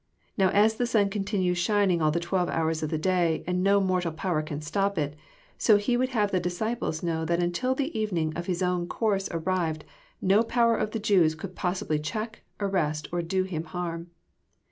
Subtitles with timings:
[0.35, 3.79] Now as the sun continues shining all the twelve hours of the day, and no
[3.79, 5.15] mortal power can stop it,
[5.59, 9.29] so He would have the disciples know that until the evening of His own course
[9.31, 9.85] arrived,
[10.19, 14.09] no power of the Jews could possibly check, arrest, or do Him harm.